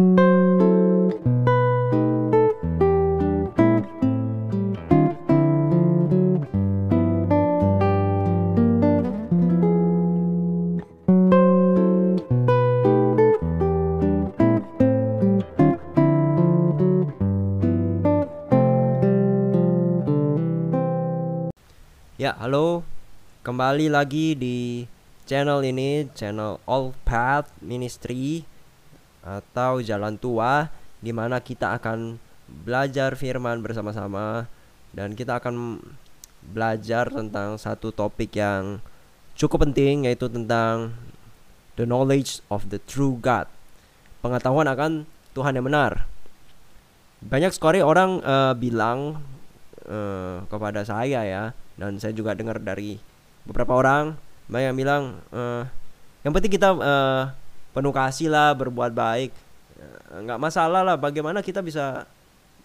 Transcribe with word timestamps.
Ya, 0.00 0.08
halo. 22.36 22.84
Kembali 23.44 23.88
lagi 23.88 24.36
di 24.36 24.84
channel 25.24 25.64
ini, 25.64 26.04
channel 26.12 26.60
All 26.68 26.92
Path 27.08 27.48
Ministry 27.64 28.44
atau 29.20 29.80
Jalan 29.84 30.16
Tua 30.16 30.68
di 31.00 31.12
mana 31.12 31.40
kita 31.40 31.76
akan 31.80 32.20
belajar 32.66 33.14
firman 33.14 33.62
bersama-sama 33.62 34.50
dan 34.90 35.14
kita 35.14 35.38
akan 35.38 35.80
belajar 36.40 37.12
tentang 37.12 37.60
satu 37.60 37.92
topik 37.92 38.34
yang 38.34 38.80
cukup 39.36 39.68
penting 39.68 40.08
yaitu 40.08 40.26
tentang 40.26 40.96
the 41.78 41.86
knowledge 41.86 42.44
of 42.52 42.68
the 42.68 42.80
true 42.84 43.16
God. 43.20 43.46
Pengetahuan 44.20 44.68
akan 44.68 45.08
Tuhan 45.32 45.56
yang 45.56 45.64
benar. 45.64 46.04
Banyak 47.20 47.52
sekali 47.52 47.80
orang 47.80 48.20
eh, 48.24 48.54
bilang 48.56 49.20
eh, 49.84 50.44
kepada 50.48 50.84
saya 50.84 51.24
ya 51.24 51.44
dan 51.80 51.96
saya 51.96 52.12
juga 52.12 52.36
dengar 52.36 52.60
dari 52.60 53.00
beberapa 53.48 53.80
orang 53.80 54.16
banyak 54.50 54.66
yang 54.72 54.78
bilang 54.78 55.02
eh, 55.32 55.62
yang 56.24 56.32
penting 56.36 56.52
kita 56.52 56.68
eh, 56.76 57.22
penuh 57.70 57.94
kasih 57.94 58.28
lah 58.30 58.54
berbuat 58.54 58.92
baik. 58.94 59.30
Nggak 60.10 60.40
masalah 60.42 60.82
lah 60.82 60.96
bagaimana 60.98 61.40
kita 61.40 61.62
bisa 61.62 62.04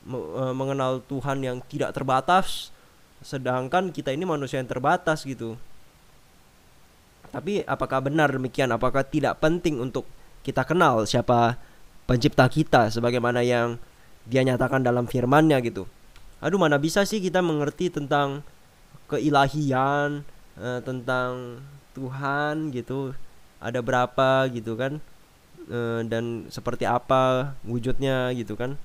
eh, 0.09 0.54
mengenal 0.54 1.02
Tuhan 1.05 1.40
yang 1.46 1.57
tidak 1.70 1.93
terbatas 1.96 2.74
sedangkan 3.26 3.90
kita 3.90 4.13
ini 4.13 4.27
manusia 4.27 4.62
yang 4.62 4.70
terbatas 4.70 5.26
gitu. 5.26 5.57
Tapi 7.34 7.66
apakah 7.66 8.05
benar 8.05 8.32
demikian? 8.32 8.70
Apakah 8.71 9.04
tidak 9.04 9.41
penting 9.41 9.82
untuk 9.82 10.05
kita 10.46 10.62
kenal 10.62 11.10
siapa 11.10 11.57
pencipta 12.05 12.46
kita 12.46 12.94
sebagaimana 12.94 13.41
yang 13.41 13.82
dia 14.29 14.46
nyatakan 14.46 14.85
dalam 14.85 15.10
firman-Nya 15.10 15.57
gitu? 15.66 15.90
Aduh 16.44 16.62
mana 16.62 16.77
bisa 16.77 17.01
sih 17.07 17.18
kita 17.24 17.41
mengerti 17.41 17.90
tentang 17.90 18.46
keilahian 19.10 20.26
eh, 20.60 20.79
tentang 20.85 21.62
Tuhan 21.96 22.76
gitu 22.76 23.16
ada 23.59 23.79
berapa 23.81 24.48
gitu 24.51 24.77
kan 24.77 25.03
Eh, 25.65 26.01
dan 26.05 26.45
seperti 26.53 26.85
apa 26.85 27.53
wujudnya 27.65 28.29
gitu 28.37 28.53
kan. 28.53 28.77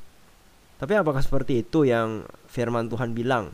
Tapi 0.80 0.96
apakah 0.96 1.20
seperti 1.20 1.60
itu 1.60 1.84
yang 1.84 2.24
firman 2.48 2.88
Tuhan 2.88 3.12
bilang? 3.12 3.52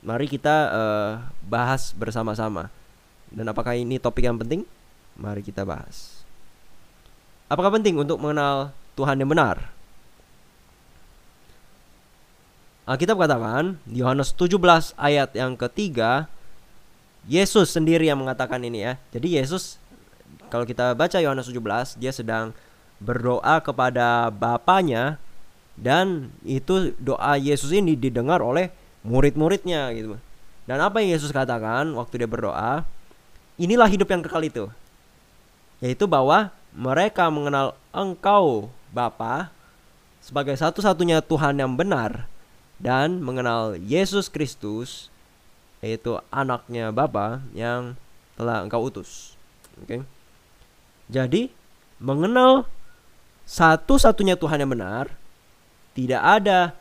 Mari 0.00 0.24
kita 0.24 0.56
eh, 0.72 1.12
bahas 1.44 1.92
bersama-sama. 1.92 2.72
Dan 3.28 3.44
apakah 3.52 3.76
ini 3.76 4.00
topik 4.00 4.24
yang 4.24 4.40
penting? 4.40 4.64
Mari 5.20 5.44
kita 5.44 5.68
bahas. 5.68 6.24
Apakah 7.52 7.76
penting 7.76 8.00
untuk 8.00 8.16
mengenal 8.16 8.72
Tuhan 8.96 9.20
yang 9.20 9.28
benar? 9.28 9.68
Alkitab 12.88 13.20
katakan 13.20 13.76
di 13.84 14.00
Yohanes 14.00 14.32
17 14.32 14.96
ayat 14.96 15.30
yang 15.36 15.54
ketiga 15.60 16.26
Yesus 17.28 17.70
sendiri 17.76 18.08
yang 18.08 18.18
mengatakan 18.18 18.64
ini 18.64 18.80
ya. 18.80 18.92
Jadi 19.12 19.36
Yesus 19.36 19.79
kalau 20.50 20.66
kita 20.66 20.92
baca 20.98 21.18
Yohanes 21.22 21.46
17 21.46 22.00
dia 22.00 22.10
sedang 22.10 22.50
berdoa 23.00 23.62
kepada 23.62 24.28
Bapaknya 24.28 25.16
dan 25.78 26.28
itu 26.44 26.92
doa 27.00 27.38
Yesus 27.40 27.72
ini 27.72 27.96
didengar 27.96 28.44
oleh 28.44 28.68
murid-muridnya 29.06 29.88
gitu. 29.96 30.20
Dan 30.68 30.78
apa 30.84 31.00
yang 31.00 31.16
Yesus 31.16 31.32
katakan 31.32 31.88
waktu 31.96 32.24
dia 32.24 32.28
berdoa? 32.28 32.84
Inilah 33.56 33.88
hidup 33.88 34.08
yang 34.12 34.20
kekal 34.20 34.44
itu. 34.44 34.64
Yaitu 35.80 36.04
bahwa 36.04 36.52
mereka 36.76 37.26
mengenal 37.32 37.72
Engkau 37.90 38.68
Bapa 38.92 39.48
sebagai 40.20 40.52
satu-satunya 40.54 41.24
Tuhan 41.24 41.56
yang 41.56 41.72
benar 41.74 42.28
dan 42.76 43.20
mengenal 43.24 43.76
Yesus 43.80 44.28
Kristus 44.28 45.08
yaitu 45.80 46.20
anaknya 46.28 46.92
Bapa 46.92 47.40
yang 47.56 47.96
telah 48.36 48.64
engkau 48.64 48.84
utus. 48.84 49.36
Oke. 49.80 50.04
Jadi 51.10 51.50
mengenal 51.98 52.70
satu-satunya 53.42 54.38
Tuhan 54.38 54.62
yang 54.62 54.70
benar, 54.70 55.10
tidak 55.90 56.22
ada 56.22 56.72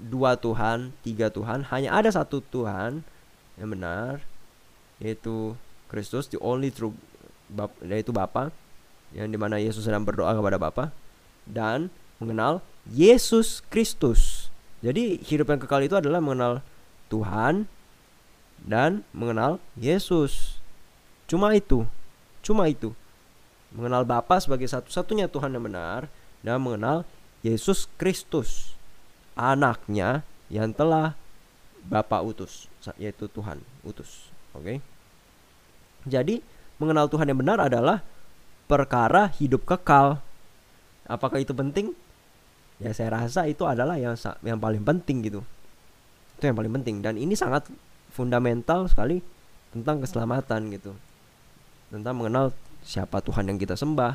dua 0.00 0.40
Tuhan, 0.40 0.96
tiga 1.04 1.28
Tuhan, 1.28 1.68
hanya 1.68 1.92
ada 1.92 2.08
satu 2.08 2.40
Tuhan 2.40 3.04
yang 3.60 3.68
benar, 3.68 4.24
yaitu 4.96 5.52
Kristus, 5.92 6.32
the 6.32 6.40
only 6.40 6.72
true 6.72 6.96
Bap, 7.46 7.70
yaitu 7.84 8.10
Bapa, 8.10 8.50
yang 9.14 9.30
di 9.30 9.38
mana 9.38 9.62
Yesus 9.62 9.86
sedang 9.86 10.02
berdoa 10.02 10.34
kepada 10.34 10.58
Bapa 10.58 10.90
dan 11.46 11.94
mengenal 12.18 12.58
Yesus 12.90 13.62
Kristus. 13.70 14.50
Jadi 14.82 15.22
hidup 15.22 15.52
yang 15.54 15.60
kekal 15.62 15.86
itu 15.86 15.94
adalah 15.94 16.18
mengenal 16.18 16.64
Tuhan 17.06 17.70
dan 18.66 19.06
mengenal 19.14 19.62
Yesus. 19.78 20.58
Cuma 21.30 21.54
itu. 21.54 21.86
Cuma 22.42 22.66
itu. 22.66 22.90
Mengenal 23.74 24.06
Bapa 24.06 24.38
sebagai 24.38 24.70
satu-satunya 24.70 25.26
Tuhan 25.26 25.54
yang 25.54 25.66
benar 25.66 26.06
dan 26.44 26.62
mengenal 26.62 27.02
Yesus 27.42 27.90
Kristus, 27.98 28.78
anaknya 29.34 30.22
yang 30.50 30.70
telah 30.70 31.18
Bapa 31.86 32.22
utus, 32.22 32.66
yaitu 32.98 33.30
Tuhan 33.30 33.62
utus. 33.86 34.30
Oke. 34.54 34.82
Jadi, 36.06 36.42
mengenal 36.78 37.06
Tuhan 37.10 37.30
yang 37.30 37.38
benar 37.38 37.58
adalah 37.62 38.02
perkara 38.66 39.30
hidup 39.38 39.62
kekal. 39.66 40.18
Apakah 41.06 41.38
itu 41.38 41.54
penting? 41.54 41.94
Ya 42.82 42.92
saya 42.92 43.14
rasa 43.14 43.48
itu 43.48 43.64
adalah 43.64 43.96
yang 43.96 44.18
yang 44.44 44.58
paling 44.60 44.82
penting 44.82 45.24
gitu. 45.24 45.40
Itu 46.36 46.50
yang 46.50 46.58
paling 46.58 46.72
penting 46.82 47.00
dan 47.00 47.16
ini 47.16 47.32
sangat 47.32 47.70
fundamental 48.12 48.84
sekali 48.90 49.22
tentang 49.72 50.02
keselamatan 50.04 50.68
gitu. 50.74 50.92
Tentang 51.88 52.14
mengenal 52.18 52.52
siapa 52.86 53.18
Tuhan 53.18 53.50
yang 53.50 53.58
kita 53.58 53.74
sembah. 53.74 54.14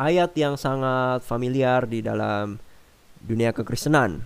Ayat 0.00 0.32
yang 0.32 0.56
sangat 0.56 1.20
familiar 1.28 1.84
di 1.84 2.00
dalam 2.00 2.56
dunia 3.20 3.52
kekristenan 3.52 4.24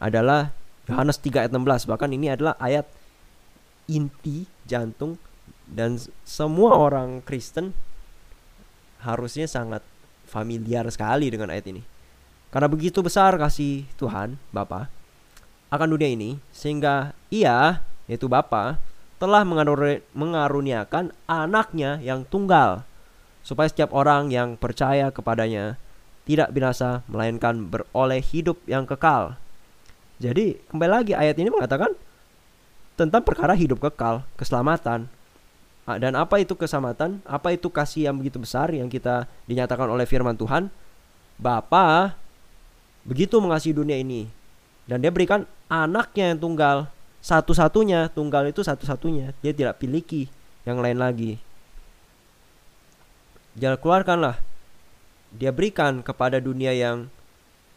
adalah 0.00 0.56
Yohanes 0.88 1.20
3 1.20 1.44
ayat 1.44 1.52
16 1.52 1.84
bahkan 1.84 2.08
ini 2.08 2.32
adalah 2.32 2.56
ayat 2.56 2.88
inti 3.92 4.48
jantung 4.64 5.20
dan 5.68 6.00
semua 6.24 6.80
orang 6.80 7.20
Kristen 7.20 7.76
harusnya 9.04 9.44
sangat 9.44 9.84
familiar 10.24 10.88
sekali 10.88 11.28
dengan 11.28 11.52
ayat 11.52 11.68
ini. 11.68 11.84
Karena 12.48 12.72
begitu 12.72 13.04
besar 13.04 13.36
kasih 13.36 13.84
Tuhan 14.00 14.40
Bapa 14.48 14.88
akan 15.68 15.88
dunia 15.92 16.08
ini 16.08 16.40
sehingga 16.48 17.12
ia 17.28 17.84
yaitu 18.08 18.26
Bapa 18.26 18.80
telah 19.20 19.44
mengaruniakan 20.16 21.12
anaknya 21.28 22.00
yang 22.00 22.24
tunggal 22.26 22.82
supaya 23.44 23.68
setiap 23.70 23.92
orang 23.92 24.32
yang 24.32 24.56
percaya 24.56 25.12
kepadanya 25.12 25.76
tidak 26.28 26.52
binasa 26.52 27.04
melainkan 27.08 27.68
beroleh 27.68 28.20
hidup 28.20 28.60
yang 28.68 28.84
kekal. 28.84 29.36
Jadi 30.18 30.58
kembali 30.68 30.92
lagi 30.92 31.12
ayat 31.14 31.36
ini 31.38 31.48
mengatakan 31.48 31.94
tentang 32.98 33.22
perkara 33.22 33.54
hidup 33.54 33.78
kekal, 33.78 34.26
keselamatan. 34.34 35.06
Dan 35.88 36.12
apa 36.20 36.36
itu 36.36 36.52
keselamatan? 36.52 37.24
Apa 37.24 37.56
itu 37.56 37.72
kasih 37.72 38.12
yang 38.12 38.16
begitu 38.20 38.36
besar 38.36 38.68
yang 38.68 38.92
kita 38.92 39.24
dinyatakan 39.48 39.88
oleh 39.88 40.04
firman 40.04 40.36
Tuhan? 40.36 40.68
Bapa 41.40 42.12
begitu 43.08 43.40
mengasihi 43.40 43.72
dunia 43.72 43.96
ini 43.96 44.28
dan 44.84 45.00
dia 45.00 45.08
berikan 45.08 45.48
anaknya 45.70 46.34
yang 46.34 46.38
tunggal 46.42 46.76
satu-satunya 47.18 48.10
tunggal 48.14 48.46
itu 48.48 48.62
satu-satunya. 48.62 49.34
Dia 49.42 49.52
tidak 49.52 49.82
piliki 49.82 50.30
yang 50.62 50.78
lain 50.78 50.98
lagi. 51.02 51.38
Jangan 53.58 53.78
keluarkanlah. 53.82 54.36
Dia 55.34 55.52
berikan 55.52 56.00
kepada 56.00 56.40
dunia 56.40 56.72
yang 56.72 57.10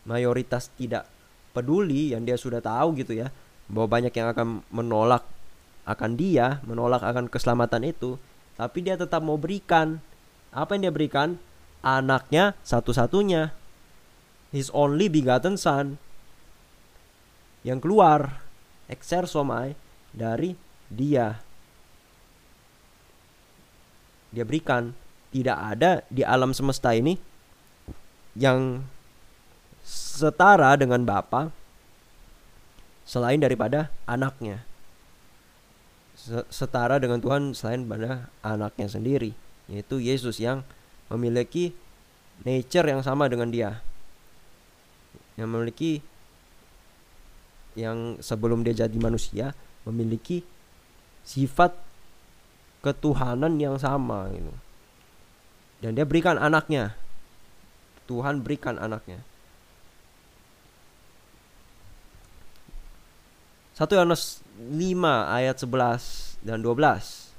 mayoritas 0.08 0.72
tidak 0.78 1.10
peduli 1.52 2.16
yang 2.16 2.24
dia 2.24 2.40
sudah 2.40 2.64
tahu 2.64 2.96
gitu 2.96 3.12
ya 3.12 3.28
bahwa 3.68 4.00
banyak 4.00 4.14
yang 4.16 4.32
akan 4.32 4.64
menolak 4.72 5.28
akan 5.84 6.16
dia 6.16 6.62
menolak 6.64 7.02
akan 7.02 7.28
keselamatan 7.28 7.90
itu. 7.90 8.16
Tapi 8.56 8.86
dia 8.86 8.96
tetap 8.96 9.26
mau 9.26 9.42
berikan. 9.42 9.98
Apa 10.54 10.78
yang 10.78 10.92
dia 10.92 10.94
berikan? 10.94 11.42
Anaknya 11.82 12.54
satu-satunya. 12.62 13.50
His 14.54 14.70
only 14.70 15.10
begotten 15.10 15.58
son. 15.58 15.98
Yang 17.66 17.90
keluar 17.90 18.46
exersomai 18.92 19.74
dari 20.12 20.54
dia 20.92 21.40
dia 24.32 24.48
berikan. 24.48 24.96
Tidak 25.32 25.56
ada 25.56 26.04
di 26.12 26.28
alam 26.28 26.52
semesta 26.52 26.92
ini 26.92 27.16
yang 28.36 28.84
setara 29.84 30.76
dengan 30.76 31.08
Bapa 31.08 31.56
selain 33.08 33.40
daripada 33.40 33.88
anaknya. 34.04 34.68
Setara 36.52 37.00
dengan 37.00 37.24
Tuhan 37.24 37.56
selain 37.56 37.88
pada 37.88 38.28
anaknya 38.44 38.92
sendiri, 38.92 39.32
yaitu 39.72 40.04
Yesus 40.04 40.36
yang 40.44 40.68
memiliki 41.08 41.72
nature 42.44 42.92
yang 42.92 43.00
sama 43.00 43.32
dengan 43.32 43.56
dia. 43.56 43.80
Yang 45.40 45.48
memiliki 45.48 45.92
yang 47.78 48.20
sebelum 48.20 48.64
dia 48.66 48.86
jadi 48.86 48.98
manusia 49.00 49.56
memiliki 49.88 50.44
sifat 51.24 51.74
ketuhanan 52.82 53.56
yang 53.62 53.78
sama 53.78 54.28
gitu. 54.34 54.54
Dan 55.82 55.98
dia 55.98 56.06
berikan 56.06 56.38
anaknya. 56.38 56.94
Tuhan 58.06 58.44
berikan 58.46 58.78
anaknya. 58.78 59.22
1 63.82 63.88
Yohanes 63.98 64.46
5 64.62 64.78
ayat 65.26 65.58
11 65.58 66.46
dan 66.46 66.62
12. 66.62 67.34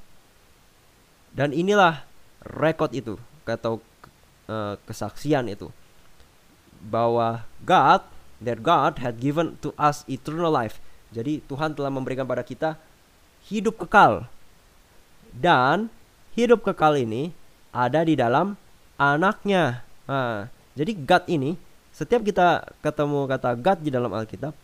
Dan 1.36 1.54
inilah 1.54 2.02
rekod 2.42 2.90
itu 2.90 3.14
atau 3.46 3.78
uh, 4.50 4.74
kesaksian 4.82 5.46
itu 5.46 5.70
bahwa 6.82 7.46
God 7.62 8.02
that 8.42 8.60
God 8.60 8.98
had 8.98 9.22
given 9.22 9.58
to 9.62 9.70
us 9.78 10.06
eternal 10.10 10.50
life. 10.50 10.82
Jadi 11.12 11.44
Tuhan 11.46 11.76
telah 11.76 11.92
memberikan 11.92 12.26
pada 12.26 12.42
kita 12.42 12.76
hidup 13.46 13.78
kekal. 13.86 14.26
Dan 15.32 15.88
hidup 16.36 16.60
kekal 16.64 17.00
ini 17.00 17.32
ada 17.72 18.04
di 18.04 18.18
dalam 18.18 18.56
anaknya. 19.00 19.84
Nah, 20.04 20.52
jadi 20.76 20.92
God 20.92 21.24
ini 21.28 21.56
setiap 21.92 22.24
kita 22.24 22.72
ketemu 22.80 23.28
kata 23.28 23.50
God 23.56 23.78
di 23.84 23.90
dalam 23.92 24.12
Alkitab 24.12 24.56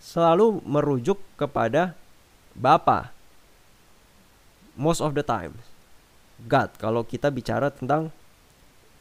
selalu 0.00 0.64
merujuk 0.64 1.20
kepada 1.36 1.92
Bapa. 2.56 3.12
Most 4.76 5.04
of 5.04 5.12
the 5.12 5.20
time. 5.20 5.60
God 6.40 6.72
kalau 6.80 7.04
kita 7.04 7.28
bicara 7.28 7.68
tentang 7.68 8.08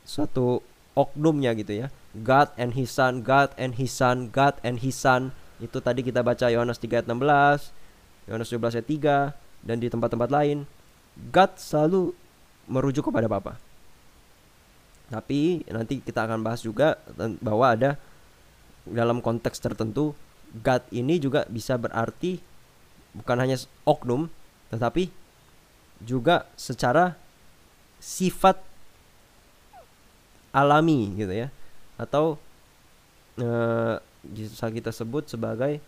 suatu 0.03 0.59
oknumnya 1.00 1.56
gitu 1.56 1.88
ya. 1.88 1.88
God 2.19 2.51
and 2.60 2.75
his 2.75 2.92
son, 2.92 3.24
God 3.24 3.56
and 3.56 3.80
his 3.80 3.96
son, 3.96 4.28
God 4.36 4.60
and 4.60 4.84
his 4.84 5.00
son. 5.00 5.31
Itu 5.63 5.80
tadi 5.80 6.04
kita 6.04 6.19
baca 6.19 6.51
Yohanes 6.51 6.84
3 6.84 7.00
ayat 7.00 7.07
16, 7.07 7.72
Yohanes 8.28 8.50
17 8.51 8.75
ayat 8.75 8.88
3 9.31 9.63
dan 9.63 9.78
di 9.80 9.88
tempat-tempat 9.88 10.28
lain. 10.28 10.68
God 11.31 11.56
selalu 11.56 12.12
merujuk 12.68 13.07
kepada 13.07 13.31
Bapa. 13.31 13.56
Tapi 15.10 15.66
nanti 15.72 16.04
kita 16.04 16.28
akan 16.28 16.44
bahas 16.44 16.62
juga 16.62 17.00
bahwa 17.42 17.66
ada 17.72 17.98
dalam 18.86 19.24
konteks 19.24 19.57
tertentu 19.57 20.13
God 20.54 20.86
ini 20.90 21.22
juga 21.22 21.45
bisa 21.50 21.78
berarti 21.78 22.42
bukan 23.13 23.38
hanya 23.38 23.57
oknum 23.86 24.30
tetapi 24.69 25.10
juga 26.02 26.45
secara 26.57 27.18
sifat 28.02 28.57
alami 30.51 31.13
gitu 31.18 31.34
ya. 31.34 31.48
Atau 32.00 32.40
uh, 33.40 33.96
kita 34.60 34.92
sebut 34.92 35.28
sebagai 35.30 35.80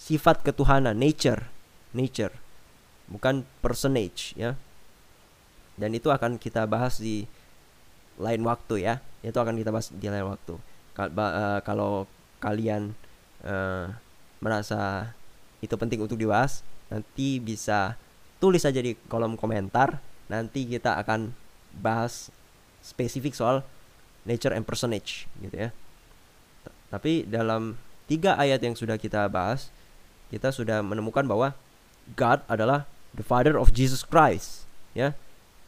sifat 0.00 0.40
ketuhanan 0.44 0.96
nature 0.96 1.48
nature. 1.92 2.34
Bukan 3.10 3.42
personage 3.58 4.34
ya. 4.38 4.54
Dan 5.74 5.96
itu 5.96 6.12
akan 6.12 6.36
kita 6.36 6.68
bahas 6.68 7.00
di 7.00 7.24
lain 8.20 8.44
waktu 8.46 8.86
ya. 8.86 9.02
Itu 9.24 9.40
akan 9.40 9.58
kita 9.58 9.70
bahas 9.72 9.90
di 9.90 10.06
lain 10.06 10.28
waktu. 10.28 10.54
Uh, 11.00 11.58
kalau 11.64 12.04
kalian 12.40 12.92
uh, 13.44 13.88
merasa 14.40 15.12
itu 15.60 15.72
penting 15.76 16.00
untuk 16.00 16.16
dibahas 16.16 16.64
nanti 16.88 17.36
bisa 17.40 17.96
tulis 18.40 18.64
saja 18.64 18.80
di 18.80 18.96
kolom 19.08 19.36
komentar. 19.36 20.00
Nanti 20.30 20.64
kita 20.68 20.94
akan 21.00 21.34
bahas 21.74 22.30
spesifik 22.80 23.34
soal 23.36 23.66
nature 24.24 24.52
and 24.52 24.64
personage 24.64 25.28
gitu 25.40 25.68
ya. 25.68 25.70
Tapi 26.90 27.24
dalam 27.24 27.78
tiga 28.10 28.34
ayat 28.34 28.60
yang 28.60 28.74
sudah 28.74 28.98
kita 28.98 29.24
bahas, 29.30 29.70
kita 30.28 30.50
sudah 30.50 30.82
menemukan 30.82 31.22
bahwa 31.24 31.54
God 32.18 32.42
adalah 32.50 32.86
the 33.14 33.22
Father 33.22 33.54
of 33.54 33.70
Jesus 33.70 34.02
Christ. 34.02 34.66
Ya, 34.90 35.14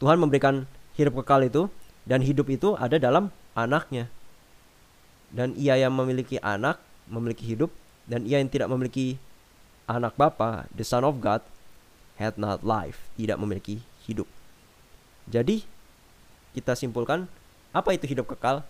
Tuhan 0.03 0.19
memberikan 0.19 0.67
hidup 0.99 1.23
kekal 1.23 1.47
itu 1.47 1.71
dan 2.03 2.19
hidup 2.19 2.51
itu 2.51 2.75
ada 2.75 2.99
dalam 2.99 3.31
anaknya. 3.55 4.11
Dan 5.33 5.55
ia 5.57 5.79
yang 5.79 5.95
memiliki 5.95 6.37
anak 6.43 6.77
memiliki 7.09 7.43
hidup 7.43 7.71
dan 8.07 8.23
ia 8.27 8.39
yang 8.39 8.51
tidak 8.51 8.71
memiliki 8.71 9.19
anak 9.87 10.15
Bapa, 10.15 10.67
the 10.71 10.83
Son 10.83 11.03
of 11.03 11.19
God, 11.19 11.43
had 12.19 12.35
not 12.39 12.63
life, 12.63 13.07
tidak 13.19 13.39
memiliki 13.39 13.83
hidup. 14.07 14.27
Jadi 15.27 15.63
kita 16.53 16.75
simpulkan 16.75 17.31
apa 17.73 17.89
itu 17.97 18.05
hidup 18.05 18.29
kekal? 18.29 18.61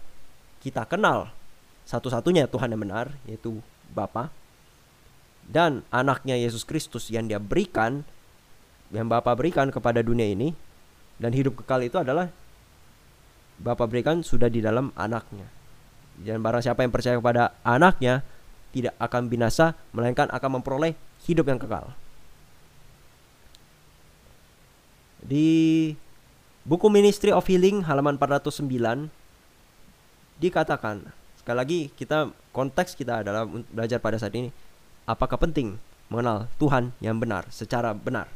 Kita 0.63 0.87
kenal 0.87 1.27
satu-satunya 1.83 2.47
Tuhan 2.47 2.71
yang 2.71 2.81
benar, 2.87 3.11
yaitu 3.27 3.59
Bapa 3.91 4.31
dan 5.43 5.83
anaknya 5.91 6.39
Yesus 6.39 6.63
Kristus 6.63 7.11
yang 7.11 7.27
dia 7.27 7.35
berikan 7.35 8.07
yang 8.95 9.11
Bapa 9.11 9.35
berikan 9.35 9.67
kepada 9.73 9.99
dunia 9.99 10.29
ini 10.29 10.55
dan 11.19 11.35
hidup 11.35 11.59
kekal 11.59 11.83
itu 11.83 11.99
adalah 11.99 12.31
Bapa 13.59 13.85
berikan 13.85 14.23
sudah 14.25 14.49
di 14.49 14.63
dalam 14.63 14.89
anaknya. 14.97 15.45
Dan 16.13 16.41
barang 16.45 16.61
siapa 16.61 16.85
yang 16.85 16.93
percaya 16.93 17.17
kepada 17.17 17.57
anaknya 17.65 18.21
tidak 18.73 18.93
akan 19.01 19.29
binasa 19.29 19.77
melainkan 19.93 20.29
akan 20.29 20.61
memperoleh 20.61 20.93
hidup 21.25 21.45
yang 21.49 21.61
kekal. 21.61 21.93
Di 25.23 25.49
Buku 26.63 26.87
Ministry 26.87 27.35
of 27.35 27.43
Healing 27.43 27.83
halaman 27.83 28.15
409 28.15 29.11
dikatakan 30.39 31.03
sekali 31.35 31.57
lagi 31.59 31.79
kita 31.91 32.31
konteks 32.55 32.95
kita 32.95 33.19
adalah 33.19 33.43
belajar 33.43 33.99
pada 33.99 34.15
saat 34.15 34.31
ini 34.31 34.47
apakah 35.03 35.35
penting 35.35 35.75
mengenal 36.07 36.47
Tuhan 36.63 36.95
yang 37.03 37.19
benar 37.19 37.51
secara 37.51 37.91
benar. 37.91 38.31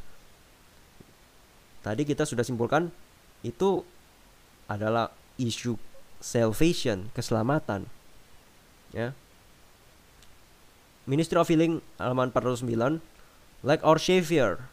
Tadi 1.87 2.03
kita 2.03 2.27
sudah 2.27 2.43
simpulkan 2.43 2.91
itu 3.47 3.87
adalah 4.67 5.15
isu 5.39 5.79
salvation, 6.19 7.07
keselamatan. 7.15 7.87
Ya. 8.91 9.15
Ministry 11.07 11.39
of 11.39 11.47
Healing 11.47 11.79
halaman 11.95 12.35
409 12.35 12.99
like 13.63 13.79
our 13.87 13.95
savior 13.95 14.67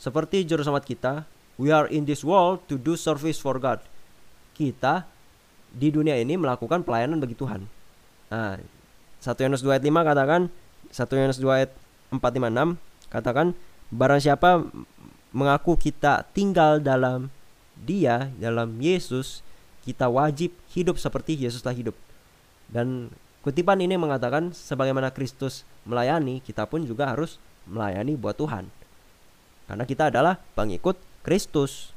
seperti 0.00 0.48
juru 0.48 0.64
selamat 0.64 0.88
kita 0.88 1.28
We 1.56 1.72
are 1.72 1.88
in 1.88 2.04
this 2.04 2.20
world 2.20 2.64
to 2.68 2.76
do 2.76 2.96
service 3.00 3.40
for 3.40 3.56
God. 3.56 3.80
Kita 4.52 5.08
di 5.72 5.88
dunia 5.92 6.16
ini 6.16 6.36
melakukan 6.36 6.84
pelayanan 6.84 7.20
bagi 7.20 7.36
Tuhan. 7.36 7.64
Nah, 8.32 8.60
1 9.20 9.40
Yohanes 9.40 9.64
2 9.64 9.76
ayat 9.76 9.84
5 9.84 10.08
katakan 10.08 10.40
1 10.92 11.18
Yohanes 11.18 11.38
2 11.40 11.58
ayat 11.58 11.70
4 12.12 12.20
5 12.20 12.76
6 12.76 13.12
katakan 13.12 13.46
barang 13.88 14.20
siapa 14.20 14.66
mengaku 15.32 15.78
kita 15.78 16.26
tinggal 16.32 16.80
dalam 16.80 17.32
dia 17.76 18.32
dalam 18.40 18.80
Yesus 18.80 19.44
kita 19.86 20.10
wajib 20.10 20.50
hidup 20.74 20.98
seperti 20.98 21.38
Yesus 21.38 21.62
telah 21.62 21.78
hidup. 21.78 21.96
Dan 22.66 23.14
kutipan 23.46 23.78
ini 23.78 23.94
mengatakan 23.94 24.50
sebagaimana 24.50 25.14
Kristus 25.14 25.62
melayani, 25.86 26.42
kita 26.42 26.66
pun 26.66 26.82
juga 26.82 27.14
harus 27.14 27.38
melayani 27.70 28.18
buat 28.18 28.34
Tuhan. 28.34 28.66
Karena 29.70 29.84
kita 29.86 30.10
adalah 30.10 30.42
pengikut 30.58 30.98
Kristus. 31.26 31.90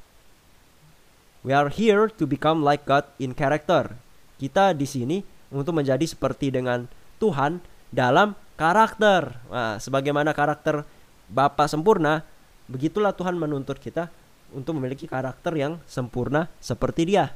We 1.45 1.53
are 1.53 1.69
here 1.69 2.09
to 2.17 2.25
become 2.25 2.65
like 2.65 2.89
God 2.89 3.05
in 3.21 3.37
character. 3.37 3.93
Kita 4.41 4.73
di 4.73 4.89
sini 4.89 5.21
untuk 5.53 5.77
menjadi 5.77 6.01
seperti 6.01 6.49
dengan 6.49 6.89
Tuhan 7.21 7.61
dalam 7.93 8.33
karakter. 8.57 9.37
Nah, 9.53 9.77
sebagaimana 9.77 10.33
karakter 10.33 10.81
Bapa 11.29 11.69
sempurna, 11.69 12.25
begitulah 12.65 13.13
Tuhan 13.13 13.37
menuntut 13.37 13.77
kita 13.77 14.09
untuk 14.49 14.81
memiliki 14.81 15.05
karakter 15.05 15.53
yang 15.53 15.77
sempurna 15.85 16.49
seperti 16.57 17.13
Dia. 17.13 17.29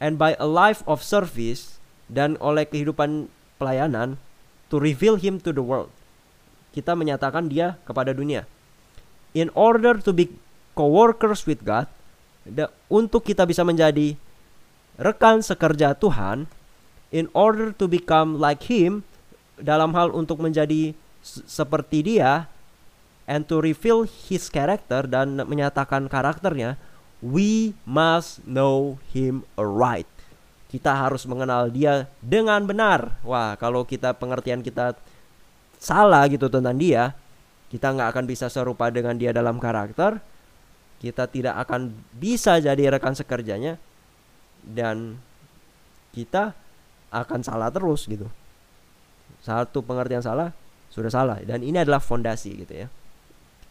And 0.00 0.16
by 0.16 0.32
a 0.40 0.48
life 0.48 0.80
of 0.88 1.04
service 1.04 1.76
dan 2.08 2.40
oleh 2.40 2.64
kehidupan 2.64 3.28
pelayanan 3.60 4.16
to 4.72 4.80
reveal 4.80 5.20
him 5.20 5.36
to 5.44 5.52
the 5.52 5.60
world. 5.60 5.92
Kita 6.72 6.96
menyatakan 6.96 7.52
dia 7.52 7.76
kepada 7.84 8.16
dunia. 8.16 8.48
In 9.36 9.52
order 9.52 10.00
to 10.00 10.16
be 10.16 10.32
co-workers 10.74 11.44
with 11.44 11.62
God 11.62 11.86
untuk 12.90 13.26
kita 13.26 13.44
bisa 13.44 13.62
menjadi 13.62 14.16
rekan 15.00 15.40
sekerja 15.40 15.96
Tuhan 15.96 16.44
in 17.10 17.26
order 17.34 17.74
to 17.74 17.90
become 17.90 18.38
like 18.38 18.66
him 18.70 19.02
dalam 19.60 19.92
hal 19.92 20.14
untuk 20.14 20.40
menjadi 20.40 20.96
seperti 21.24 22.16
dia 22.16 22.48
and 23.28 23.46
to 23.46 23.60
reveal 23.62 24.08
his 24.08 24.48
character 24.48 25.06
dan 25.06 25.38
menyatakan 25.44 26.10
karakternya, 26.10 26.80
we 27.20 27.76
must 27.84 28.42
know 28.48 28.96
him 29.12 29.44
right. 29.54 30.08
Kita 30.70 30.94
harus 30.94 31.26
mengenal 31.26 31.68
dia 31.68 32.06
dengan 32.24 32.62
benar. 32.64 33.20
Wah, 33.26 33.54
kalau 33.58 33.84
kita 33.84 34.14
pengertian 34.16 34.62
kita 34.62 34.94
salah 35.78 36.26
gitu 36.30 36.46
tentang 36.46 36.78
dia, 36.78 37.14
kita 37.70 37.90
nggak 37.90 38.16
akan 38.16 38.24
bisa 38.26 38.46
serupa 38.50 38.90
dengan 38.90 39.18
dia 39.18 39.30
dalam 39.34 39.58
karakter. 39.58 40.18
Kita 41.00 41.24
tidak 41.24 41.56
akan 41.64 41.96
bisa 42.12 42.60
jadi 42.60 42.92
rekan 42.92 43.16
sekerjanya 43.16 43.80
dan 44.60 45.16
kita 46.12 46.52
akan 47.08 47.40
salah 47.40 47.72
terus 47.72 48.04
gitu. 48.04 48.28
Satu 49.40 49.80
pengertian 49.80 50.20
salah 50.20 50.52
sudah 50.92 51.08
salah 51.08 51.40
dan 51.40 51.64
ini 51.64 51.80
adalah 51.80 52.04
fondasi 52.04 52.52
gitu 52.60 52.84
ya. 52.84 52.88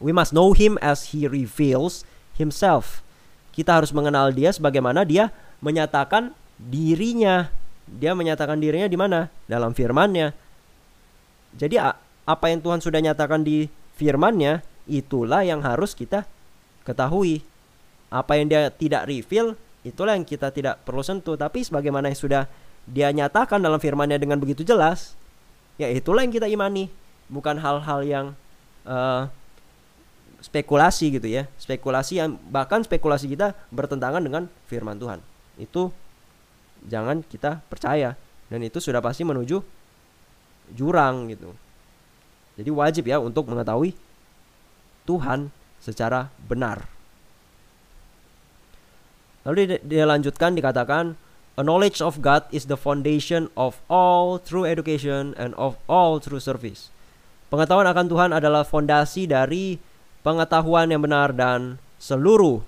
We 0.02 0.10
must 0.10 0.34
know 0.34 0.58
him 0.58 0.82
as 0.82 1.14
he 1.14 1.30
reveals 1.30 2.08
himself. 2.40 3.06
Kita 3.54 3.78
harus 3.78 3.92
mengenal 3.92 4.32
dia 4.32 4.50
sebagaimana 4.50 5.04
dia 5.06 5.30
menyatakan 5.60 6.32
dirinya. 6.58 7.52
Dia 7.86 8.16
menyatakan 8.16 8.58
dirinya 8.58 8.88
di 8.88 8.96
mana? 8.96 9.28
Dalam 9.46 9.76
firman-Nya. 9.76 10.32
Jadi 11.60 11.76
apa 12.26 12.46
yang 12.48 12.64
Tuhan 12.64 12.80
sudah 12.80 13.04
nyatakan 13.04 13.44
di 13.44 13.68
firman-Nya, 14.00 14.64
itulah 14.88 15.44
yang 15.44 15.60
harus 15.60 15.92
kita 15.92 16.24
ketahui. 16.84 17.42
Apa 18.10 18.42
yang 18.42 18.50
dia 18.50 18.74
tidak 18.74 19.06
reveal, 19.06 19.54
itulah 19.86 20.18
yang 20.18 20.26
kita 20.26 20.50
tidak 20.50 20.82
perlu 20.82 21.06
sentuh. 21.06 21.38
Tapi 21.38 21.62
sebagaimana 21.62 22.10
yang 22.10 22.18
sudah 22.18 22.44
dia 22.90 23.14
nyatakan 23.14 23.62
dalam 23.62 23.78
firman-Nya 23.78 24.18
dengan 24.18 24.42
begitu 24.42 24.66
jelas, 24.66 25.14
ya 25.78 25.86
itulah 25.90 26.26
yang 26.26 26.34
kita 26.34 26.50
imani. 26.50 26.90
Bukan 27.30 27.62
hal-hal 27.62 28.02
yang 28.02 28.26
uh, 28.90 29.30
spekulasi 30.40 31.20
gitu 31.20 31.28
ya 31.28 31.52
spekulasi 31.60 32.24
yang 32.24 32.40
bahkan 32.48 32.80
spekulasi 32.84 33.28
kita 33.28 33.56
bertentangan 33.70 34.24
dengan 34.24 34.48
firman 34.72 34.96
Tuhan 34.96 35.20
itu 35.60 35.92
jangan 36.88 37.20
kita 37.28 37.60
percaya 37.68 38.16
dan 38.48 38.60
itu 38.64 38.80
sudah 38.80 39.04
pasti 39.04 39.28
menuju 39.28 39.60
jurang 40.72 41.28
gitu 41.28 41.52
jadi 42.56 42.72
wajib 42.72 43.04
ya 43.12 43.20
untuk 43.20 43.52
mengetahui 43.52 43.92
Tuhan 45.04 45.52
secara 45.80 46.32
benar 46.46 46.86
lalu 49.48 49.80
dia 49.82 50.04
lanjutkan 50.06 50.54
dikatakan 50.54 51.16
a 51.60 51.64
knowledge 51.64 52.00
of 52.04 52.20
God 52.24 52.46
is 52.54 52.68
the 52.68 52.80
foundation 52.80 53.48
of 53.56 53.80
all 53.92 54.40
true 54.40 54.68
education 54.68 55.36
and 55.40 55.56
of 55.56 55.80
all 55.90 56.20
true 56.20 56.44
service 56.44 56.92
pengetahuan 57.50 57.90
akan 57.90 58.06
Tuhan 58.08 58.32
adalah 58.36 58.64
fondasi 58.64 59.26
dari 59.26 59.80
pengetahuan 60.22 60.92
yang 60.92 61.02
benar 61.02 61.34
dan 61.34 61.82
seluruh 62.00 62.64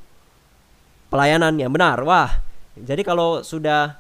pelayanan 1.12 1.60
yang 1.60 1.72
benar. 1.72 2.00
Wah, 2.08 2.40
jadi 2.80 3.04
kalau 3.04 3.44
sudah 3.44 4.00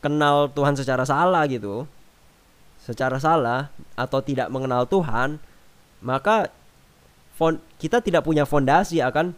kenal 0.00 0.48
Tuhan 0.54 0.78
secara 0.78 1.02
salah 1.02 1.44
gitu, 1.50 1.84
secara 2.80 3.18
salah 3.18 3.68
atau 3.98 4.22
tidak 4.22 4.48
mengenal 4.48 4.86
Tuhan, 4.86 5.42
maka 6.00 6.48
kita 7.80 8.04
tidak 8.04 8.28
punya 8.28 8.44
fondasi 8.44 9.00
akan 9.00 9.32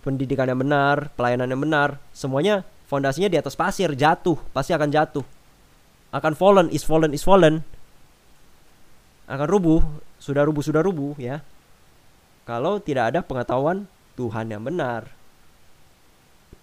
pendidikan 0.00 0.48
yang 0.48 0.60
benar, 0.60 1.12
pelayanan 1.12 1.52
yang 1.52 1.60
benar. 1.60 2.00
Semuanya 2.16 2.64
fondasinya 2.88 3.28
di 3.28 3.36
atas 3.36 3.52
pasir, 3.52 3.92
jatuh, 3.92 4.40
pasti 4.56 4.72
akan 4.72 4.88
jatuh. 4.88 5.26
Akan 6.14 6.32
fallen, 6.32 6.72
is 6.72 6.86
fallen, 6.86 7.12
is 7.12 7.20
fallen. 7.20 7.60
Akan 9.28 9.44
rubuh, 9.44 9.84
sudah 10.16 10.46
rubuh, 10.46 10.62
sudah 10.64 10.80
rubuh 10.80 11.12
ya 11.20 11.44
kalau 12.46 12.78
tidak 12.78 13.12
ada 13.12 13.20
pengetahuan 13.26 13.90
Tuhan 14.14 14.54
yang 14.54 14.62
benar. 14.62 15.10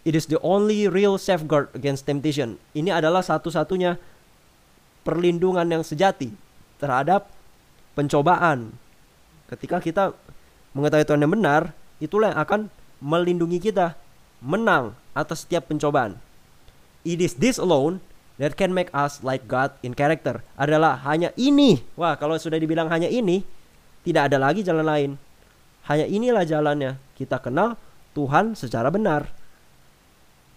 It 0.07 0.15
is 0.15 0.27
the 0.27 0.39
only 0.39 0.87
real 0.87 1.19
safeguard 1.19 1.71
against 1.75 2.07
temptation. 2.07 2.59
Ini 2.71 3.03
adalah 3.03 3.23
satu-satunya 3.23 3.99
perlindungan 5.03 5.67
yang 5.67 5.83
sejati 5.83 6.31
terhadap 6.79 7.27
pencobaan. 7.95 8.75
Ketika 9.53 9.77
kita 9.77 10.03
mengetahui 10.73 11.05
Tuhan 11.05 11.21
yang 11.21 11.33
benar, 11.37 11.77
itulah 12.01 12.33
yang 12.33 12.41
akan 12.41 12.61
melindungi 12.97 13.61
kita 13.61 13.93
menang 14.41 14.97
atas 15.13 15.45
setiap 15.45 15.69
pencobaan. 15.69 16.17
It 17.05 17.21
is 17.21 17.37
this 17.37 17.61
alone 17.61 18.01
that 18.41 18.57
can 18.57 18.73
make 18.73 18.89
us 18.97 19.21
like 19.21 19.45
God 19.45 19.77
in 19.85 19.93
character. 19.93 20.41
Adalah 20.57 21.05
hanya 21.05 21.29
ini. 21.37 21.85
Wah, 21.93 22.17
kalau 22.17 22.33
sudah 22.41 22.57
dibilang 22.57 22.89
hanya 22.89 23.05
ini, 23.05 23.45
tidak 24.01 24.33
ada 24.33 24.41
lagi 24.41 24.65
jalan 24.65 24.87
lain. 24.87 25.11
Hanya 25.85 26.09
inilah 26.09 26.43
jalannya. 26.47 26.97
Kita 27.13 27.37
kenal 27.37 27.77
Tuhan 28.17 28.57
secara 28.57 28.89
benar. 28.89 29.29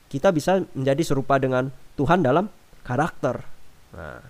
Kita 0.09 0.33
bisa 0.33 0.65
menjadi 0.73 1.03
serupa 1.05 1.37
dengan 1.37 1.69
Tuhan 2.01 2.25
dalam 2.25 2.49
karakter. 2.81 3.45
Nah. 3.93 4.23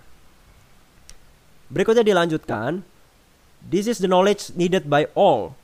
Berikutnya 1.71 2.03
dilanjutkan. 2.03 2.96
This 3.63 3.89
is 3.89 3.97
the 3.97 4.09
knowledge 4.09 4.53
needed 4.53 4.87
by 4.87 5.09
all 5.17 5.57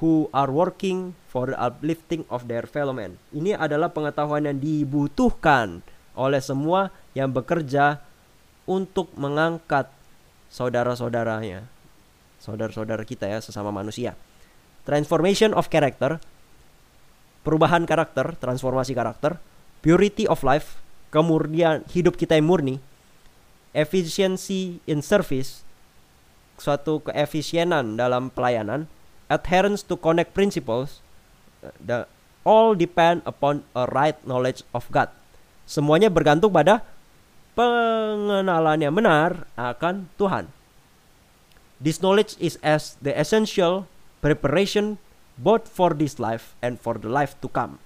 who 0.00 0.28
are 0.32 0.48
working 0.48 1.16
for 1.28 1.52
the 1.52 1.58
uplifting 1.58 2.24
of 2.32 2.48
their 2.48 2.64
fellow 2.64 2.92
men. 2.92 3.20
Ini 3.32 3.56
adalah 3.56 3.92
pengetahuan 3.92 4.48
yang 4.48 4.58
dibutuhkan 4.60 5.84
oleh 6.16 6.40
semua 6.40 6.92
yang 7.12 7.32
bekerja 7.32 8.00
untuk 8.66 9.12
mengangkat 9.14 9.88
saudara-saudaranya. 10.48 11.68
Saudara-saudara 12.40 13.04
kita 13.04 13.28
ya, 13.28 13.40
sesama 13.40 13.72
manusia 13.72 14.16
transformation 14.86 15.50
of 15.52 15.66
character, 15.66 16.22
perubahan 17.42 17.82
karakter, 17.84 18.38
transformasi 18.38 18.94
karakter, 18.94 19.42
purity 19.82 20.30
of 20.30 20.46
life, 20.46 20.78
kemurnian 21.10 21.82
hidup 21.90 22.14
kita 22.14 22.38
yang 22.38 22.46
murni, 22.46 22.78
efficiency 23.74 24.78
in 24.86 25.02
service, 25.02 25.65
suatu 26.56 27.04
keefisienan 27.04 27.96
dalam 27.96 28.32
pelayanan, 28.32 28.88
adherence 29.28 29.84
to 29.84 29.96
connect 29.96 30.32
principles, 30.32 31.00
the 31.80 32.08
all 32.46 32.78
depend 32.78 33.26
upon 33.26 33.66
a 33.74 33.90
right 33.90 34.16
knowledge 34.22 34.62
of 34.70 34.86
God. 34.94 35.10
Semuanya 35.66 36.06
bergantung 36.06 36.54
pada 36.54 36.86
pengenalan 37.58 38.78
yang 38.78 38.94
benar 38.94 39.50
akan 39.58 40.06
Tuhan. 40.14 40.46
This 41.82 41.98
knowledge 41.98 42.38
is 42.38 42.56
as 42.62 42.94
the 43.02 43.12
essential 43.12 43.90
preparation 44.22 44.96
both 45.36 45.68
for 45.68 45.92
this 45.92 46.16
life 46.16 46.56
and 46.64 46.80
for 46.80 46.96
the 46.96 47.10
life 47.10 47.36
to 47.44 47.50
come. 47.50 47.82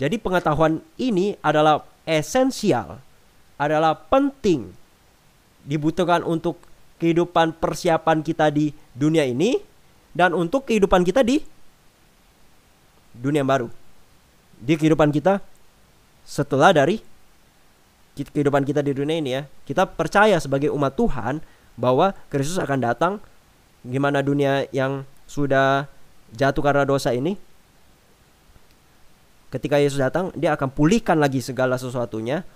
Jadi 0.00 0.16
pengetahuan 0.16 0.80
ini 0.96 1.36
adalah 1.44 1.84
esensial, 2.08 3.04
adalah 3.60 3.94
penting 4.08 4.72
dibutuhkan 5.68 6.24
untuk 6.24 6.56
kehidupan 7.00 7.56
persiapan 7.56 8.20
kita 8.20 8.52
di 8.52 8.70
dunia 8.92 9.24
ini 9.24 9.56
dan 10.12 10.36
untuk 10.36 10.68
kehidupan 10.68 11.00
kita 11.00 11.24
di 11.24 11.40
dunia 13.16 13.40
baru. 13.40 13.72
Di 14.60 14.76
kehidupan 14.76 15.08
kita 15.08 15.40
setelah 16.28 16.76
dari 16.76 17.00
kehidupan 18.14 18.68
kita 18.68 18.84
di 18.84 18.92
dunia 18.92 19.16
ini 19.16 19.30
ya. 19.32 19.42
Kita 19.64 19.88
percaya 19.88 20.36
sebagai 20.36 20.68
umat 20.68 20.92
Tuhan 20.92 21.40
bahwa 21.80 22.12
Kristus 22.28 22.60
akan 22.60 22.78
datang 22.84 23.12
gimana 23.80 24.20
dunia 24.20 24.68
yang 24.76 25.08
sudah 25.24 25.88
jatuh 26.36 26.60
karena 26.60 26.84
dosa 26.84 27.16
ini 27.16 27.40
ketika 29.50 29.80
Yesus 29.80 29.98
datang 29.98 30.30
dia 30.36 30.54
akan 30.54 30.70
pulihkan 30.70 31.18
lagi 31.18 31.42
segala 31.42 31.80
sesuatunya 31.80 32.46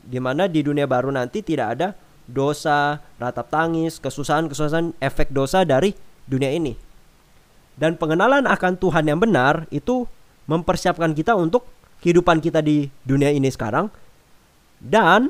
di 0.00 0.18
mana 0.18 0.48
di 0.48 0.64
dunia 0.64 0.88
baru 0.88 1.12
nanti 1.12 1.44
tidak 1.44 1.66
ada 1.76 1.88
dosa, 2.30 3.02
ratap 3.18 3.50
tangis, 3.50 3.98
kesusahan-kesusahan 3.98 4.96
efek 5.02 5.34
dosa 5.34 5.66
dari 5.66 5.92
dunia 6.24 6.50
ini. 6.54 6.78
Dan 7.74 7.98
pengenalan 7.98 8.46
akan 8.46 8.78
Tuhan 8.78 9.08
yang 9.08 9.18
benar 9.18 9.66
itu 9.74 10.06
mempersiapkan 10.46 11.12
kita 11.12 11.34
untuk 11.34 11.66
kehidupan 12.00 12.38
kita 12.40 12.62
di 12.64 12.88
dunia 13.04 13.28
ini 13.28 13.48
sekarang 13.52 13.92
dan 14.80 15.28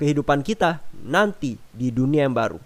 kehidupan 0.00 0.40
kita 0.40 0.80
nanti 1.04 1.60
di 1.70 1.92
dunia 1.92 2.26
yang 2.26 2.34
baru 2.34 2.58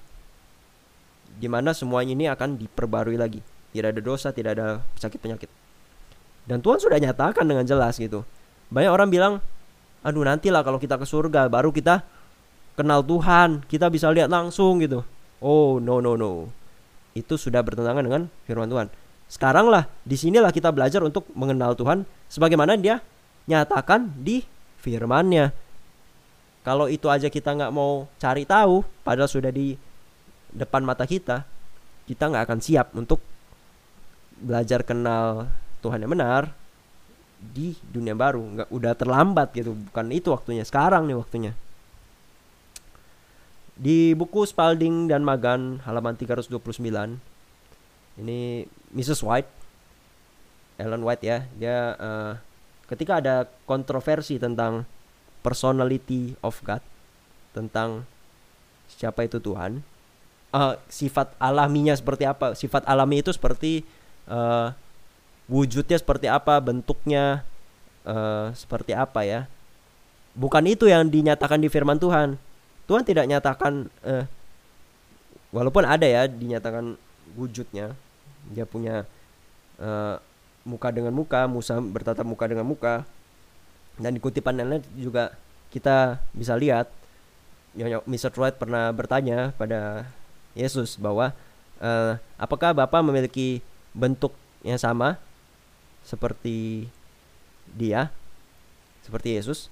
di 1.38 1.47
mana 1.47 1.71
semuanya 1.71 2.12
ini 2.19 2.27
akan 2.27 2.59
diperbarui 2.59 3.15
lagi. 3.15 3.38
Tidak 3.71 3.95
ada 3.95 4.03
dosa, 4.03 4.35
tidak 4.35 4.59
ada 4.59 4.83
penyakit-penyakit. 4.99 5.50
Dan 6.50 6.59
Tuhan 6.59 6.83
sudah 6.83 6.99
nyatakan 6.99 7.47
dengan 7.47 7.62
jelas 7.62 7.95
gitu. 7.95 8.27
Banyak 8.75 8.91
orang 8.91 9.09
bilang, 9.09 9.33
aduh 10.03 10.27
nantilah 10.27 10.67
kalau 10.67 10.83
kita 10.83 10.99
ke 10.99 11.07
surga 11.07 11.47
baru 11.47 11.71
kita 11.71 12.03
kenal 12.78 13.02
Tuhan, 13.02 13.66
kita 13.66 13.90
bisa 13.90 14.06
lihat 14.14 14.30
langsung 14.30 14.78
gitu. 14.78 15.02
Oh 15.42 15.82
no 15.82 15.99
no 15.99 16.14
no, 16.14 16.47
itu 17.18 17.35
sudah 17.35 17.58
bertentangan 17.58 18.06
dengan 18.06 18.30
firman 18.47 18.70
Tuhan. 18.70 18.87
Sekarang 19.26 19.66
lah, 19.66 19.90
di 20.06 20.14
sinilah 20.14 20.54
kita 20.54 20.70
belajar 20.70 21.02
untuk 21.02 21.26
mengenal 21.35 21.75
Tuhan 21.75 22.06
sebagaimana 22.30 22.78
Dia 22.78 23.02
nyatakan 23.50 24.14
di 24.23 24.47
firmannya. 24.78 25.50
Kalau 26.62 26.87
itu 26.87 27.11
aja 27.11 27.26
kita 27.26 27.58
nggak 27.58 27.75
mau 27.75 28.06
cari 28.23 28.47
tahu, 28.47 28.87
padahal 29.02 29.26
sudah 29.26 29.50
di 29.50 29.75
depan 30.54 30.87
mata 30.87 31.02
kita, 31.02 31.42
kita 32.06 32.25
nggak 32.30 32.44
akan 32.47 32.61
siap 32.62 32.94
untuk 32.94 33.18
belajar 34.38 34.87
kenal 34.87 35.50
Tuhan 35.82 36.06
yang 36.06 36.14
benar 36.14 36.54
di 37.38 37.75
dunia 37.87 38.18
baru 38.18 38.42
nggak 38.42 38.68
udah 38.70 38.92
terlambat 38.99 39.54
gitu 39.54 39.75
bukan 39.75 40.06
itu 40.11 40.35
waktunya 40.35 40.66
sekarang 40.66 41.06
nih 41.06 41.18
waktunya 41.18 41.52
di 43.78 44.12
buku 44.12 44.42
Spalding 44.42 45.06
dan 45.06 45.23
Magan 45.23 45.78
halaman 45.87 46.18
329 46.18 46.82
ini 48.18 48.66
Mrs. 48.90 49.23
White 49.23 49.50
Ellen 50.82 51.06
White 51.06 51.23
ya 51.23 51.47
dia 51.54 51.94
uh, 51.94 52.32
ketika 52.90 53.23
ada 53.23 53.47
kontroversi 53.64 54.37
tentang 54.42 54.82
personality 55.47 56.35
of 56.42 56.58
God 56.66 56.82
tentang 57.54 58.02
siapa 58.90 59.23
itu 59.23 59.38
Tuhan 59.38 59.87
uh, 60.50 60.75
sifat 60.90 61.38
alaminya 61.38 61.94
seperti 61.94 62.26
apa 62.26 62.58
sifat 62.58 62.82
alami 62.90 63.23
itu 63.23 63.30
seperti 63.30 63.87
uh, 64.26 64.75
wujudnya 65.49 65.97
seperti 65.97 66.28
apa, 66.28 66.61
bentuknya 66.61 67.42
uh, 68.04 68.52
seperti 68.52 68.92
apa 68.92 69.25
ya. 69.25 69.40
Bukan 70.37 70.68
itu 70.68 70.87
yang 70.87 71.08
dinyatakan 71.08 71.58
di 71.58 71.73
firman 71.73 71.99
Tuhan. 71.99 72.38
Tuhan 72.88 73.04
tidak 73.04 73.28
nyatakan 73.28 73.92
uh, 74.02 74.25
walaupun 75.52 75.85
ada 75.85 76.09
ya 76.09 76.25
dinyatakan 76.25 76.97
wujudnya. 77.37 77.92
Dia 78.49 78.64
punya 78.64 79.04
uh, 79.76 80.16
muka 80.64 80.88
dengan 80.88 81.12
muka, 81.12 81.45
Musa 81.45 81.76
bertatap 81.76 82.25
muka 82.25 82.49
dengan 82.49 82.64
muka. 82.64 83.04
Dan 84.00 84.16
di 84.16 84.21
kutipan 84.25 84.57
lain 84.57 84.80
juga 84.97 85.37
kita 85.68 86.16
bisa 86.33 86.57
lihat 86.57 86.88
Mr. 88.09 88.33
Wright 88.40 88.57
pernah 88.57 88.88
bertanya 88.90 89.52
pada 89.61 90.09
Yesus 90.57 90.97
bahwa 90.97 91.37
uh, 91.85 92.16
apakah 92.40 92.73
Bapak 92.73 93.04
memiliki 93.04 93.61
bentuk 93.92 94.33
yang 94.64 94.80
sama 94.80 95.21
seperti 96.02 96.88
dia 97.68 98.09
seperti 99.04 99.37
Yesus 99.37 99.68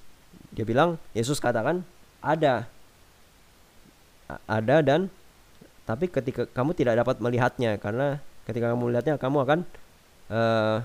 dia 0.53 0.63
bilang 0.63 1.01
Yesus 1.17 1.41
katakan 1.41 1.81
ada 2.21 2.69
ada 4.47 4.83
dan 4.83 5.07
tapi 5.87 6.11
ketika 6.11 6.47
kamu 6.51 6.75
tidak 6.75 6.99
dapat 6.99 7.23
melihatnya 7.23 7.79
karena 7.79 8.19
ketika 8.43 8.75
kamu 8.75 8.91
melihatnya 8.91 9.15
kamu 9.15 9.37
akan 9.47 9.59
uh, 10.31 10.83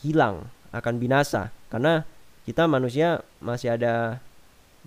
hilang 0.00 0.48
akan 0.72 0.94
binasa 0.96 1.52
karena 1.68 2.08
kita 2.48 2.64
manusia 2.64 3.20
masih 3.44 3.76
ada 3.76 4.24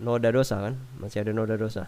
noda 0.01 0.33
dosa 0.33 0.57
kan 0.57 0.73
masih 0.97 1.21
ada 1.21 1.31
noda 1.33 1.53
dosa 1.53 1.85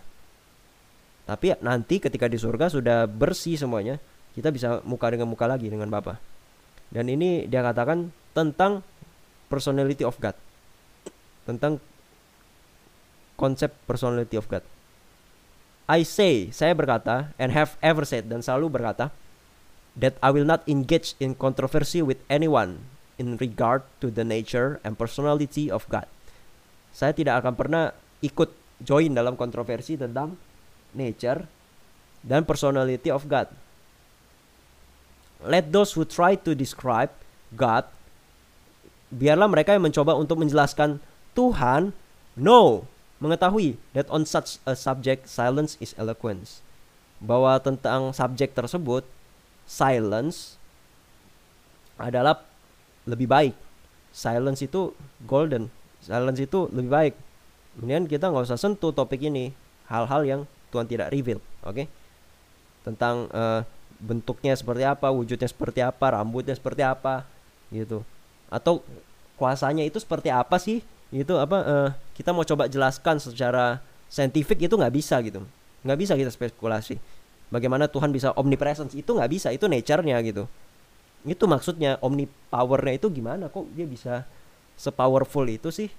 tapi 1.25 1.57
nanti 1.63 1.97
ketika 1.97 2.29
di 2.29 2.37
surga 2.37 2.69
sudah 2.69 3.09
bersih 3.09 3.57
semuanya 3.57 3.97
kita 4.37 4.53
bisa 4.53 4.81
muka 4.85 5.09
dengan 5.09 5.29
muka 5.29 5.49
lagi 5.49 5.71
dengan 5.71 5.89
Bapa 5.89 6.21
dan 6.93 7.09
ini 7.09 7.49
dia 7.49 7.65
katakan 7.65 8.13
tentang 8.37 8.85
personality 9.49 10.05
of 10.05 10.17
God. 10.21 10.37
Tentang 11.49 11.81
konsep 13.33 13.73
personality 13.89 14.37
of 14.37 14.45
God. 14.45 14.61
I 15.85 16.07
say, 16.07 16.49
saya 16.55 16.71
berkata, 16.71 17.35
and 17.35 17.51
have 17.51 17.75
ever 17.83 18.07
said, 18.07 18.31
dan 18.31 18.39
selalu 18.39 18.71
berkata, 18.79 19.11
that 19.99 20.17
I 20.23 20.33
will 20.33 20.47
not 20.47 20.65
engage 20.65 21.13
in 21.19 21.37
controversy 21.37 22.01
with 22.01 22.17
anyone 22.31 22.87
in 23.21 23.37
regard 23.37 23.85
to 24.01 24.09
the 24.09 24.25
nature 24.25 24.81
and 24.81 24.97
personality 24.97 25.69
of 25.69 25.85
God. 25.91 26.09
Saya 26.95 27.13
tidak 27.13 27.45
akan 27.45 27.53
pernah 27.53 27.83
ikut 28.25 28.49
join 28.81 29.13
dalam 29.13 29.37
kontroversi 29.37 29.99
tentang 29.99 30.39
nature 30.97 31.45
dan 32.25 32.47
personality 32.47 33.11
of 33.13 33.27
God. 33.29 33.51
Let 35.43 35.75
those 35.75 35.93
who 35.93 36.07
try 36.07 36.39
to 36.39 36.55
describe 36.55 37.11
God 37.53 37.85
biarlah 39.13 39.45
mereka 39.45 39.75
yang 39.77 39.85
mencoba 39.85 40.17
untuk 40.17 40.41
menjelaskan 40.41 40.97
Tuhan 41.37 41.93
no 42.39 42.87
mengetahui 43.23 43.79
that 43.95 44.05
on 44.11 44.27
such 44.27 44.59
a 44.67 44.75
subject 44.75 45.31
silence 45.31 45.79
is 45.79 45.95
eloquence 45.95 46.59
bahwa 47.23 47.55
tentang 47.63 48.11
subjek 48.11 48.51
tersebut 48.51 49.07
silence 49.63 50.59
adalah 51.95 52.43
lebih 53.07 53.31
baik 53.31 53.55
silence 54.11 54.59
itu 54.59 54.91
golden 55.23 55.71
silence 56.03 56.43
itu 56.43 56.67
lebih 56.75 56.91
baik 56.91 57.13
kemudian 57.79 58.03
kita 58.03 58.27
nggak 58.27 58.51
usah 58.51 58.59
sentuh 58.59 58.91
topik 58.91 59.23
ini 59.23 59.55
hal-hal 59.87 60.21
yang 60.27 60.41
Tuhan 60.75 60.91
tidak 60.91 61.15
reveal 61.15 61.39
oke 61.63 61.71
okay? 61.71 61.87
tentang 62.83 63.31
uh, 63.31 63.63
bentuknya 64.03 64.53
seperti 64.53 64.83
apa, 64.83 65.07
wujudnya 65.09 65.47
seperti 65.47 65.79
apa, 65.79 66.19
rambutnya 66.19 66.53
seperti 66.53 66.83
apa, 66.83 67.23
gitu. 67.71 68.03
Atau 68.51 68.83
kuasanya 69.39 69.87
itu 69.87 69.97
seperti 69.97 70.27
apa 70.27 70.59
sih? 70.59 70.83
Itu 71.13 71.37
apa? 71.37 71.57
Uh, 71.61 71.89
kita 72.17 72.33
mau 72.33 72.41
coba 72.41 72.65
jelaskan 72.65 73.21
secara 73.21 73.77
saintifik 74.09 74.65
itu 74.65 74.73
nggak 74.73 74.93
bisa 74.93 75.21
gitu, 75.21 75.45
nggak 75.85 75.97
bisa 76.01 76.17
kita 76.17 76.33
spekulasi. 76.33 76.97
Bagaimana 77.53 77.85
Tuhan 77.85 78.09
bisa 78.09 78.33
omnipresence 78.33 78.97
itu 78.97 79.13
nggak 79.13 79.29
bisa, 79.29 79.53
itu 79.53 79.69
nature-nya 79.69 80.17
gitu. 80.25 80.49
Itu 81.21 81.45
maksudnya 81.45 82.01
omnipowernya 82.01 82.97
itu 82.97 83.07
gimana 83.13 83.45
kok 83.47 83.69
dia 83.77 83.85
bisa 83.85 84.25
sepowerful 84.73 85.45
itu 85.45 85.69
sih? 85.69 85.93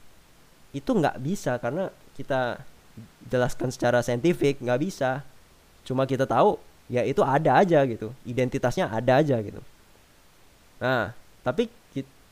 Itu 0.74 0.98
nggak 0.98 1.22
bisa 1.22 1.62
karena 1.62 1.94
kita 2.18 2.59
jelaskan 3.31 3.70
secara 3.70 4.03
saintifik 4.03 4.59
nggak 4.59 4.83
bisa. 4.83 5.22
Cuma 5.87 6.11
kita 6.11 6.27
tahu 6.27 6.59
ya 6.88 7.03
itu 7.05 7.24
ada 7.24 7.64
aja 7.64 7.81
gitu 7.88 8.12
identitasnya 8.29 8.88
ada 8.92 9.20
aja 9.20 9.40
gitu 9.40 9.61
nah 10.77 11.16
tapi 11.40 11.70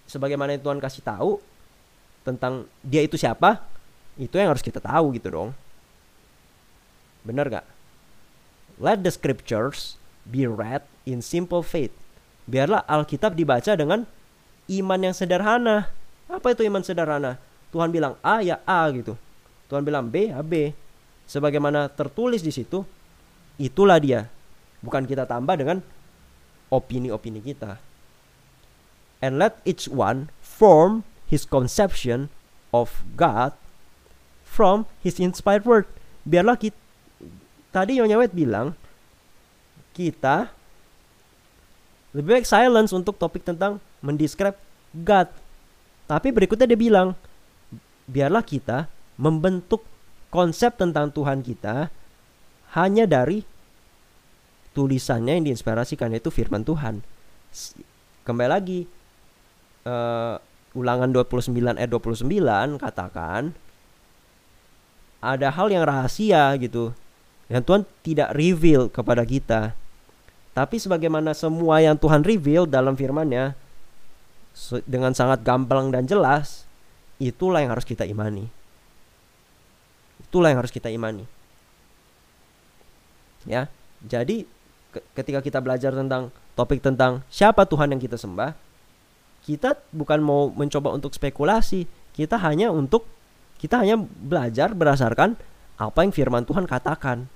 sebagaimana 0.05 0.59
Tuhan 0.61 0.83
kasih 0.83 1.01
tahu 1.05 1.41
tentang 2.23 2.67
dia 2.83 3.03
itu 3.03 3.19
siapa 3.19 3.63
itu 4.17 4.39
yang 4.39 4.55
harus 4.55 4.63
kita 4.63 4.79
tahu 4.79 5.15
gitu 5.19 5.29
dong. 5.31 5.51
Bener 7.23 7.47
gak 7.51 7.67
let 8.83 9.07
the 9.07 9.13
scriptures 9.15 10.01
be 10.27 10.47
read 10.47 10.83
in 11.07 11.21
simple 11.21 11.63
faith. 11.63 11.93
Biarlah 12.47 12.83
Alkitab 12.91 13.39
dibaca 13.39 13.75
dengan 13.79 14.07
iman 14.71 15.01
yang 15.01 15.15
sederhana. 15.15 15.91
Apa 16.27 16.55
itu 16.57 16.67
iman 16.67 16.83
sederhana? 16.83 17.39
Tuhan 17.71 17.95
bilang 17.95 18.19
A 18.21 18.43
ya 18.43 18.59
A 18.67 18.91
gitu. 18.91 19.15
Tuhan 19.71 19.87
bilang 19.87 20.11
B 20.11 20.35
ya 20.35 20.43
B. 20.43 20.75
Sebagaimana 21.31 21.89
tertulis 21.89 22.43
di 22.43 22.51
situ 22.51 22.83
itulah 23.57 24.03
dia. 24.03 24.29
Bukan 24.83 25.07
kita 25.07 25.25
tambah 25.25 25.55
dengan 25.55 25.79
opini-opini 26.69 27.39
kita. 27.39 27.79
And 29.23 29.39
let 29.39 29.63
each 29.63 29.87
one 29.87 30.35
form 30.43 31.07
his 31.33 31.49
conception 31.49 32.29
of 32.77 33.01
God 33.17 33.57
from 34.45 34.85
his 35.01 35.17
inspired 35.17 35.65
word. 35.65 35.89
Biarlah 36.29 36.61
kita 36.61 36.77
tadi 37.73 37.97
Nyonya 37.97 38.21
Wet 38.21 38.37
bilang 38.37 38.77
kita 39.97 40.53
lebih 42.13 42.37
baik 42.37 42.45
silence 42.45 42.93
untuk 42.93 43.17
topik 43.17 43.41
tentang 43.41 43.81
mendescribe 44.05 44.61
God. 44.93 45.33
Tapi 46.05 46.29
berikutnya 46.29 46.69
dia 46.69 46.77
bilang 46.77 47.17
biarlah 48.05 48.45
kita 48.45 48.93
membentuk 49.17 49.81
konsep 50.29 50.77
tentang 50.77 51.09
Tuhan 51.09 51.41
kita 51.41 51.89
hanya 52.77 53.09
dari 53.09 53.41
tulisannya 54.77 55.41
yang 55.41 55.45
diinspirasikan 55.49 56.13
yaitu 56.13 56.29
firman 56.29 56.65
Tuhan. 56.65 57.01
Kembali 58.25 58.51
lagi 58.53 58.85
uh, 59.89 60.37
ulangan 60.73 61.13
29 61.13 61.53
ayat 61.77 61.91
29 61.91 62.81
katakan 62.81 63.53
ada 65.23 65.49
hal 65.53 65.69
yang 65.71 65.85
rahasia 65.85 66.57
gitu 66.59 66.97
yang 67.53 67.61
Tuhan 67.61 67.83
tidak 68.01 68.33
reveal 68.33 68.89
kepada 68.89 69.23
kita. 69.29 69.77
Tapi 70.57 70.77
sebagaimana 70.81 71.37
semua 71.37 71.85
yang 71.85 71.97
Tuhan 71.97 72.25
reveal 72.25 72.65
dalam 72.65 72.97
firman-Nya 72.97 73.53
dengan 74.89 75.13
sangat 75.17 75.45
gamblang 75.45 75.93
dan 75.93 76.09
jelas, 76.09 76.65
itulah 77.21 77.61
yang 77.61 77.73
harus 77.73 77.85
kita 77.85 78.09
imani. 78.09 78.49
Itulah 80.25 80.53
yang 80.53 80.61
harus 80.65 80.73
kita 80.73 80.89
imani. 80.89 81.25
Ya. 83.45 83.69
Jadi 84.05 84.49
ketika 85.13 85.45
kita 85.45 85.61
belajar 85.61 85.93
tentang 85.93 86.33
topik 86.53 86.81
tentang 86.81 87.21
siapa 87.29 87.65
Tuhan 87.69 87.93
yang 87.93 88.01
kita 88.01 88.17
sembah, 88.17 88.53
kita 89.43 89.79
bukan 89.91 90.23
mau 90.23 90.51
mencoba 90.55 90.95
untuk 90.95 91.13
spekulasi, 91.15 91.87
kita 92.15 92.39
hanya 92.39 92.71
untuk 92.71 93.07
kita 93.59 93.83
hanya 93.83 93.99
belajar 93.99 94.75
berdasarkan 94.75 95.39
apa 95.79 95.99
yang 96.03 96.15
firman 96.15 96.47
Tuhan 96.47 96.67
katakan 96.67 97.27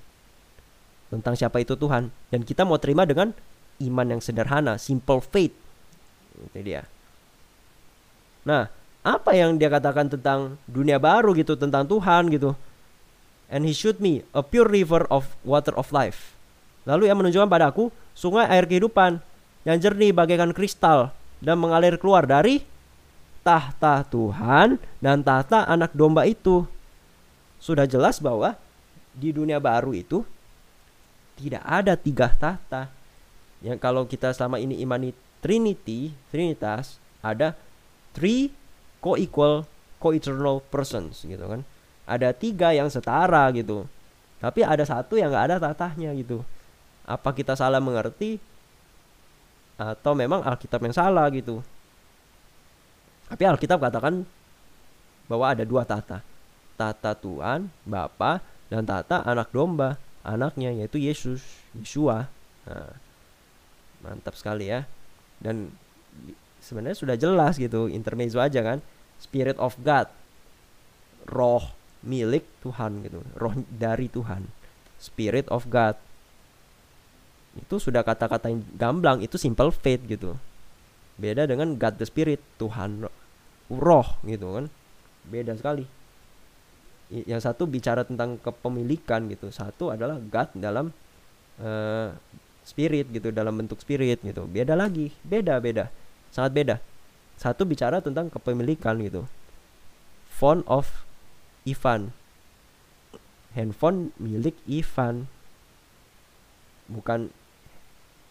tentang 1.07 1.33
siapa 1.35 1.63
itu 1.63 1.75
Tuhan 1.75 2.11
dan 2.31 2.41
kita 2.43 2.67
mau 2.67 2.79
terima 2.79 3.07
dengan 3.07 3.31
iman 3.83 4.07
yang 4.17 4.21
sederhana, 4.23 4.75
simple 4.79 5.23
faith. 5.23 5.55
Itu 6.51 6.59
dia. 6.63 6.83
Nah, 8.47 8.67
apa 9.03 9.31
yang 9.35 9.55
dia 9.59 9.67
katakan 9.67 10.11
tentang 10.11 10.59
dunia 10.67 10.99
baru 10.99 11.35
gitu, 11.35 11.55
tentang 11.55 11.87
Tuhan 11.87 12.31
gitu. 12.31 12.55
And 13.47 13.63
he 13.63 13.71
showed 13.71 14.03
me 14.03 14.27
a 14.35 14.43
pure 14.43 14.67
river 14.67 15.07
of 15.07 15.39
water 15.47 15.71
of 15.79 15.95
life 15.95 16.37
Lalu 16.87 17.11
ia 17.11 17.15
menunjukkan 17.19 17.51
padaku 17.51 17.91
sungai 18.15 18.47
air 18.47 18.63
kehidupan 18.63 19.19
yang 19.67 19.77
jernih 19.77 20.15
bagaikan 20.15 20.55
kristal 20.55 21.11
dan 21.43 21.57
mengalir 21.61 21.97
keluar 22.01 22.25
dari 22.25 22.65
tahta 23.45 24.03
Tuhan 24.07 24.75
dan 24.99 25.23
tahta 25.23 25.63
anak 25.69 25.95
domba 25.95 26.27
itu. 26.27 26.67
Sudah 27.57 27.87
jelas 27.87 28.19
bahwa 28.19 28.59
di 29.17 29.33
dunia 29.33 29.57
baru 29.57 29.95
itu 29.95 30.21
tidak 31.37 31.63
ada 31.63 31.93
tiga 31.95 32.27
tahta. 32.33 32.89
Yang 33.63 33.77
kalau 33.81 34.03
kita 34.05 34.33
selama 34.33 34.61
ini 34.61 34.77
imani 34.81 35.13
Trinity, 35.41 36.13
Trinitas, 36.29 36.97
ada 37.21 37.53
three 38.13 38.53
co-equal, 39.01 39.65
co-eternal 40.01 40.61
persons 40.67 41.25
gitu 41.25 41.41
kan. 41.45 41.61
Ada 42.05 42.33
tiga 42.33 42.73
yang 42.73 42.89
setara 42.89 43.49
gitu. 43.53 43.85
Tapi 44.37 44.61
ada 44.61 44.85
satu 44.85 45.17
yang 45.17 45.33
nggak 45.33 45.45
ada 45.53 45.57
tatahnya 45.57 46.13
gitu. 46.17 46.45
Apa 47.07 47.33
kita 47.33 47.57
salah 47.57 47.81
mengerti? 47.81 48.37
Atau 49.77 50.17
memang 50.17 50.41
Alkitab 50.41 50.81
yang 50.81 50.95
salah 50.95 51.29
gitu? 51.29 51.61
Tapi 53.29 53.43
Alkitab 53.45 53.77
katakan 53.77 54.25
bahwa 55.29 55.45
ada 55.53 55.63
dua 55.63 55.85
tata. 55.85 56.25
Tata 56.77 57.13
Tuhan, 57.17 57.69
Bapa, 57.85 58.41
dan 58.69 58.85
tata 58.85 59.21
anak 59.25 59.49
domba, 59.53 59.97
anaknya 60.25 60.73
yaitu 60.73 60.97
Yesus, 61.01 61.41
Yeshua. 61.77 62.29
Nah, 62.65 62.93
mantap 64.01 64.33
sekali 64.37 64.69
ya. 64.69 64.85
Dan 65.37 65.73
sebenarnya 66.61 66.97
sudah 66.97 67.15
jelas 67.17 67.57
gitu, 67.61 67.85
intermezzo 67.89 68.41
aja 68.41 68.61
kan. 68.61 68.81
Spirit 69.21 69.57
of 69.61 69.77
God. 69.81 70.09
Roh 71.27 71.77
milik 72.05 72.45
Tuhan 72.61 73.01
gitu 73.05 73.19
roh 73.35 73.53
dari 73.67 74.07
Tuhan 74.07 74.45
spirit 75.01 75.49
of 75.49 75.67
God 75.69 75.97
itu 77.57 77.75
sudah 77.81 78.05
kata-kata 78.05 78.53
yang 78.53 78.61
gamblang 78.77 79.19
itu 79.25 79.35
simple 79.35 79.73
faith 79.73 80.03
gitu. 80.05 80.37
Beda 81.17 81.49
dengan 81.49 81.73
God 81.75 81.97
the 81.97 82.05
Spirit 82.05 82.41
Tuhan 82.61 83.09
roh 83.73 84.09
gitu 84.23 84.47
kan. 84.53 84.65
Beda 85.27 85.57
sekali. 85.57 85.85
Yang 87.09 87.47
satu 87.47 87.63
bicara 87.65 88.03
tentang 88.03 88.35
kepemilikan 88.37 89.31
gitu 89.31 89.47
satu 89.49 89.95
adalah 89.95 90.19
God 90.19 90.49
dalam 90.59 90.91
uh, 91.63 92.11
spirit 92.67 93.07
gitu 93.15 93.31
dalam 93.31 93.55
bentuk 93.55 93.79
spirit 93.79 94.19
gitu. 94.21 94.43
Beda 94.43 94.75
lagi 94.75 95.15
beda 95.23 95.57
beda 95.63 95.87
sangat 96.31 96.51
beda. 96.53 96.75
Satu 97.37 97.65
bicara 97.65 98.01
tentang 98.01 98.29
kepemilikan 98.33 98.97
gitu. 99.01 99.29
Font 100.29 100.65
of 100.69 101.05
Ivan. 101.65 102.13
Handphone 103.53 104.13
milik 104.17 104.57
Ivan. 104.69 105.29
Bukan 106.89 107.33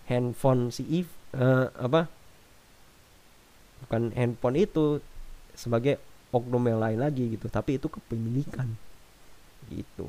handphone 0.06 0.70
si 0.72 0.82
Iv 1.02 1.08
uh, 1.36 1.70
apa? 1.76 2.10
Bukan 3.86 4.14
handphone 4.16 4.56
itu 4.56 5.04
sebagai 5.52 6.00
oknum 6.32 6.62
yang 6.66 6.80
lain 6.80 6.98
lagi 7.02 7.36
gitu. 7.36 7.46
Tapi 7.46 7.78
itu 7.78 7.86
kepemilikan. 7.90 8.66
Gitu. 9.68 10.08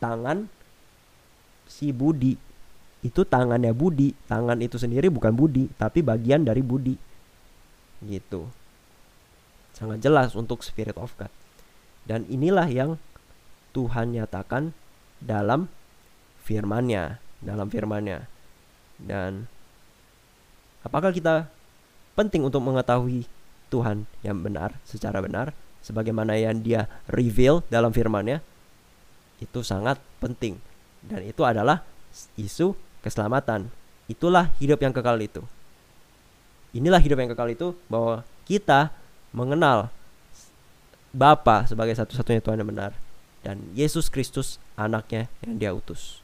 Tangan 0.00 0.48
si 1.70 1.92
Budi. 1.94 2.34
Itu 3.00 3.24
tangannya 3.24 3.72
Budi. 3.72 4.12
Tangan 4.28 4.60
itu 4.60 4.76
sendiri 4.76 5.08
bukan 5.08 5.32
Budi 5.32 5.70
tapi 5.76 6.00
bagian 6.00 6.44
dari 6.44 6.60
Budi. 6.60 6.96
Gitu. 8.04 8.48
Sangat 9.76 10.00
jelas 10.02 10.32
untuk 10.36 10.60
spirit 10.60 10.96
of 10.96 11.12
God. 11.16 11.32
Dan 12.04 12.24
inilah 12.28 12.68
yang 12.68 12.96
Tuhan 13.70 14.16
nyatakan 14.16 14.74
dalam 15.22 15.70
firman-Nya, 16.42 17.22
dalam 17.44 17.70
firman-Nya. 17.70 18.26
Dan 19.00 19.48
apakah 20.84 21.12
kita 21.12 21.48
penting 22.14 22.44
untuk 22.44 22.60
mengetahui 22.60 23.24
Tuhan 23.70 24.04
yang 24.20 24.42
benar 24.42 24.76
secara 24.82 25.22
benar 25.22 25.54
sebagaimana 25.80 26.36
yang 26.36 26.60
dia 26.60 26.90
reveal 27.08 27.64
dalam 27.72 27.94
firman-Nya? 27.94 28.44
Itu 29.40 29.64
sangat 29.64 29.96
penting. 30.20 30.60
Dan 31.00 31.24
itu 31.24 31.40
adalah 31.48 31.80
isu 32.36 32.76
keselamatan. 33.00 33.72
Itulah 34.10 34.52
hidup 34.60 34.82
yang 34.84 34.92
kekal 34.92 35.16
itu. 35.22 35.40
Inilah 36.76 37.00
hidup 37.00 37.18
yang 37.18 37.30
kekal 37.32 37.48
itu 37.50 37.74
bahwa 37.88 38.22
kita 38.44 38.92
mengenal 39.34 39.90
Bapa 41.10 41.66
sebagai 41.66 41.98
satu-satunya 41.98 42.38
Tuhan 42.38 42.62
yang 42.62 42.70
benar 42.70 42.94
dan 43.42 43.58
Yesus 43.74 44.06
Kristus 44.06 44.62
anaknya 44.78 45.26
yang 45.42 45.58
dia 45.58 45.70
utus. 45.74 46.22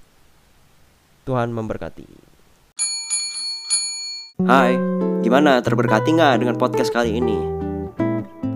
Tuhan 1.27 1.51
memberkati. 1.51 2.07
Hai, 4.45 4.77
gimana 5.25 5.65
terberkati 5.65 6.13
nggak 6.13 6.45
dengan 6.45 6.61
podcast 6.61 6.93
kali 6.93 7.25
ini? 7.25 7.41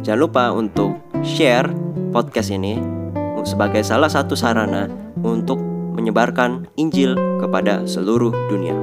Jangan 0.05 0.21
lupa 0.21 0.53
untuk 0.53 1.01
share 1.25 1.73
podcast 2.13 2.53
ini 2.53 2.77
sebagai 3.49 3.81
salah 3.81 4.13
satu 4.13 4.37
sarana 4.37 4.93
untuk 5.25 5.57
menyebarkan 5.97 6.69
Injil 6.77 7.17
kepada 7.41 7.89
seluruh 7.89 8.29
dunia. 8.53 8.77